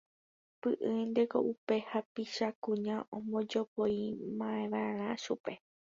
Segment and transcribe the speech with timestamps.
[0.61, 5.53] Py'ỹinteko upe hapicha kuña ombojopóimiva'erã ichupe.